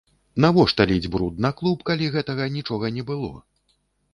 [0.43, 3.31] Навошта ліць бруд на клуб, калі гэтага нічога не было?